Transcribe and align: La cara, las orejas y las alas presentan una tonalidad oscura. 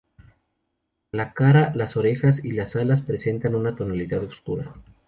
La 1.11 1.31
cara, 1.33 1.73
las 1.75 1.95
orejas 1.95 2.43
y 2.43 2.53
las 2.53 2.75
alas 2.75 3.03
presentan 3.03 3.53
una 3.53 3.75
tonalidad 3.75 4.23
oscura. 4.23 4.73